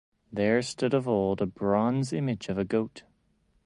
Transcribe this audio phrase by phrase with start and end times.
[0.33, 3.03] There stood of old a bronze image of a goat.